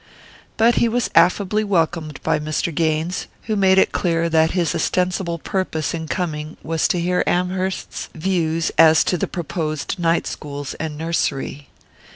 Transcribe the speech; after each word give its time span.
But 0.57 0.77
he 0.81 0.89
was 0.89 1.11
affably 1.13 1.63
welcomed 1.63 2.19
by 2.23 2.39
Mr. 2.39 2.73
Gaines, 2.73 3.27
who 3.43 3.55
made 3.55 3.77
it 3.77 3.91
clear 3.91 4.29
that 4.29 4.49
his 4.49 4.73
ostensible 4.73 5.37
purpose 5.37 5.93
in 5.93 6.07
coming 6.07 6.57
was 6.63 6.87
to 6.87 6.99
hear 6.99 7.23
Amherst's 7.27 8.09
views 8.15 8.71
as 8.79 9.03
to 9.03 9.15
the 9.15 9.27
proposed 9.27 9.99
night 9.99 10.25
schools 10.25 10.73
and 10.79 10.97
nursery. 10.97 11.69